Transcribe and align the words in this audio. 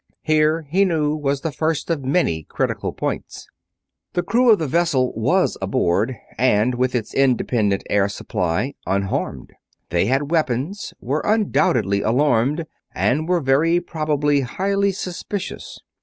Here, 0.23 0.63
he 0.67 0.83
knew, 0.83 1.15
was 1.15 1.41
the 1.41 1.51
first 1.51 1.91
of 1.91 2.03
many 2.03 2.41
critical 2.41 2.91
points. 2.91 3.47
The 4.13 4.23
crew 4.23 4.49
of 4.49 4.57
the 4.57 4.65
vessel 4.67 5.13
was 5.15 5.59
aboard, 5.61 6.17
and, 6.39 6.73
with 6.73 6.95
its 6.95 7.13
independent 7.13 7.83
air 7.87 8.09
supply, 8.09 8.73
unharmed. 8.87 9.53
They 9.91 10.07
had 10.07 10.31
weapons, 10.31 10.95
were 11.01 11.21
undoubtedly 11.23 12.01
alarmed, 12.01 12.65
and 12.95 13.29
were 13.29 13.41
very 13.41 13.79
probably 13.79 14.39
highly 14.41 14.91
suspicious. 14.91 15.77